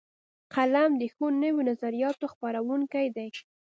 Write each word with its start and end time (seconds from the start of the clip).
قلم 0.55 0.91
د 1.01 1.03
ښو 1.13 1.25
نویو 1.41 1.65
نظریاتو 1.69 2.25
خپروونکی 2.33 3.05
دی 3.15 3.27